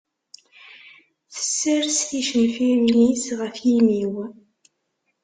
[1.33, 4.15] Tessers ticenfirin-is ɣef yimi-w.